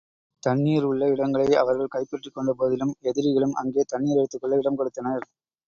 [0.43, 5.25] தண்ணீருள்ள இடங்களை, அவர்கள் கைப்பற்றிக் கொண்ட போதிலும், எதிரிகளும் அங்கே தண்ணீர் எடுத்துக் கொள்ள இடம் கொடுத்தனர்.